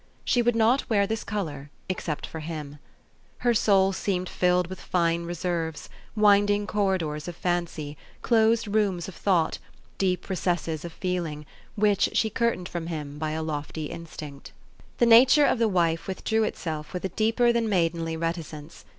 She 0.25 0.41
would 0.41 0.55
not 0.55 0.89
wear 0.89 1.05
this 1.05 1.23
color 1.23 1.69
except 1.87 2.25
for 2.25 2.39
him. 2.39 2.79
Her 3.45 3.53
soul 3.53 3.93
seemed 3.93 4.29
filled 4.29 4.65
with 4.65 4.81
fine 4.81 5.25
reserves, 5.25 5.89
winding 6.15 6.65
corridors 6.65 7.27
of 7.27 7.35
fancy, 7.35 7.97
closed 8.23 8.67
rooms 8.67 9.07
of 9.07 9.13
thought, 9.13 9.59
deep 9.99 10.27
recesses 10.27 10.83
of 10.83 10.91
feeling, 10.91 11.45
which 11.75 12.09
she 12.13 12.31
curtained 12.31 12.67
from 12.67 12.87
him 12.87 13.19
by 13.19 13.29
a 13.33 13.43
lofty 13.43 13.91
instinct. 13.91 14.53
The 14.97 15.05
nature 15.05 15.45
of 15.45 15.59
the 15.59 15.69
wife 15.69 16.07
withdrew 16.07 16.45
itself 16.45 16.93
with 16.93 17.05
a 17.05 17.09
deeper 17.09 17.53
than 17.53 17.69
maidenly 17.69 18.17
reticence. 18.17 18.85